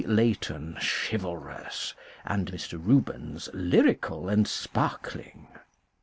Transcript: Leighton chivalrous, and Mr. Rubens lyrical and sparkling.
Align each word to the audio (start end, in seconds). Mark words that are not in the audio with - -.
Leighton 0.07 0.79
chivalrous, 0.81 1.93
and 2.25 2.51
Mr. 2.51 2.83
Rubens 2.83 3.49
lyrical 3.53 4.29
and 4.29 4.47
sparkling. 4.47 5.47